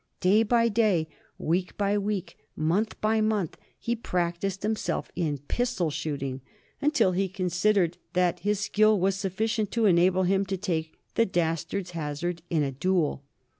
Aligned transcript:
Day 0.19 0.41
by 0.41 0.67
day, 0.67 1.07
week 1.37 1.77
by 1.77 1.95
week, 1.95 2.35
month 2.55 2.99
by 3.01 3.21
month 3.21 3.55
he 3.77 3.95
practised 3.95 4.63
himself 4.63 5.11
in 5.15 5.37
pistol 5.47 5.91
shooting, 5.91 6.41
until 6.81 7.11
he 7.11 7.29
considered 7.29 7.99
that 8.13 8.39
his 8.39 8.59
skill 8.59 8.99
was 8.99 9.15
sufficient 9.15 9.69
to 9.73 9.85
enable 9.85 10.23
him 10.23 10.43
to 10.47 10.57
take 10.57 10.97
the 11.13 11.27
dastard's 11.27 11.91
hazard 11.91 12.41
in 12.49 12.63
a 12.63 12.71
duel. 12.71 13.23